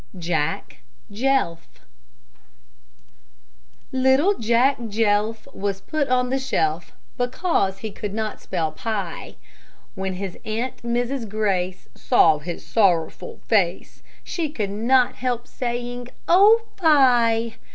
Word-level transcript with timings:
JACK 0.17 0.77
JELF 1.11 1.85
Little 3.91 4.33
Jack 4.39 4.77
Jelf 4.87 5.45
Was 5.53 5.79
put 5.81 6.07
on 6.09 6.31
the 6.31 6.39
shelf 6.39 6.93
Because 7.19 7.77
he 7.77 7.91
could 7.91 8.11
not 8.11 8.41
spell 8.41 8.71
"pie"; 8.71 9.35
When 9.93 10.15
his 10.15 10.39
aunt, 10.43 10.81
Mrs. 10.81 11.29
Grace, 11.29 11.87
Saw 11.93 12.39
his 12.39 12.65
sorrowful 12.65 13.41
face, 13.47 14.01
She 14.23 14.49
could 14.49 14.71
not 14.71 15.17
help 15.17 15.47
saying, 15.47 16.07
"Oh, 16.27 16.63
fie!" 16.77 17.57